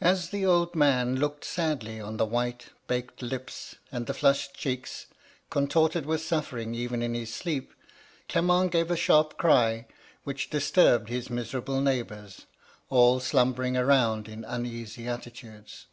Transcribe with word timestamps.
As 0.00 0.30
the 0.30 0.44
old 0.44 0.74
man 0.74 1.14
looked 1.14 1.44
sadly 1.44 2.00
on 2.00 2.16
the 2.16 2.26
white, 2.26 2.70
baked 2.88 3.22
lips, 3.22 3.76
and 3.92 4.08
the 4.08 4.12
flushed 4.12 4.54
cheeks, 4.54 5.06
contorted 5.50 6.04
with 6.04 6.20
suffering 6.20 6.74
even 6.74 7.00
in 7.00 7.14
his 7.14 7.32
sleep, 7.32 7.72
Clement 8.28 8.72
gave 8.72 8.90
a 8.90 8.96
sharp 8.96 9.38
cry, 9.38 9.86
which 10.24 10.50
disturbed 10.50 11.08
his 11.10 11.30
miserable 11.30 11.80
neighbours, 11.80 12.46
all 12.90 13.20
slumbering 13.20 13.76
around 13.76 14.28
in 14.28 14.42
uneasy 14.44 15.06
attitudes. 15.06 15.86